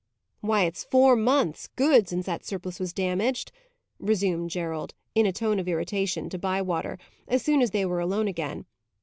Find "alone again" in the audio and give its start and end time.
7.99-8.65